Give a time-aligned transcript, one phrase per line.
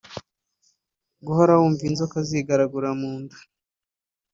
[1.25, 3.37] guhora wumva inzoka zigaragura munda